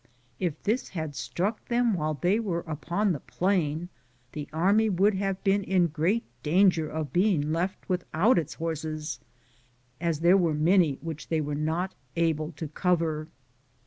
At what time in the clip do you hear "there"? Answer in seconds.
10.21-10.37